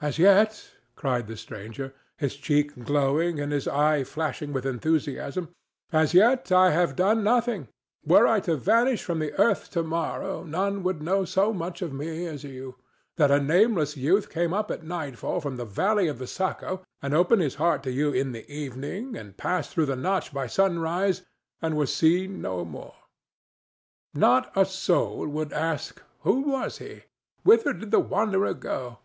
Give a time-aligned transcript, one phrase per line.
[0.00, 6.52] "As yet," cried the stranger, his cheek glowing and his eye flashing with enthusiasm—"as yet
[6.52, 7.68] I have done nothing.
[8.04, 11.92] Were I to vanish from the earth to morrow, none would know so much of
[11.92, 16.26] me as you—that a nameless youth came up at nightfall from the valley of the
[16.26, 20.32] Saco, and opened his heart to you in the evening, and passed through the Notch
[20.32, 21.22] by sunrise,
[21.62, 22.94] and was seen no more.
[24.12, 27.02] Not a soul would ask, 'Who was he?
[27.42, 28.98] Whither did the wanderer go?